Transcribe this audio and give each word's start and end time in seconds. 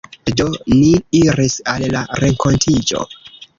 Do, 0.39 0.45
ni 0.69 0.93
iris 1.19 1.59
al 1.75 1.87
la 1.99 2.03
renkontiĝo. 2.25 3.07